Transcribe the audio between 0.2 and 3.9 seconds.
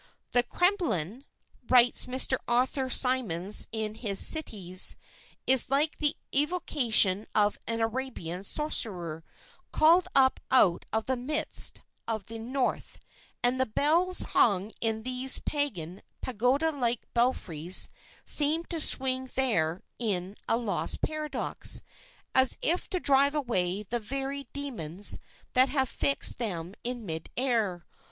"The Kremlin," writes Mr. Arthur Symons